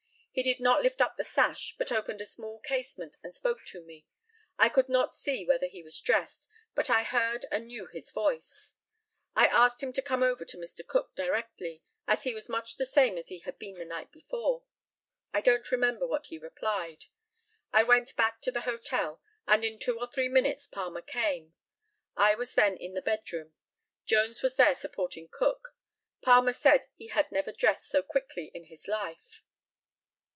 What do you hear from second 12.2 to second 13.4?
he was much the same as he